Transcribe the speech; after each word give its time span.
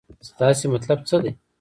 ستاسې 0.29 0.65
مطلب 0.73 0.99
څه 1.09 1.17
دی. 1.23 1.31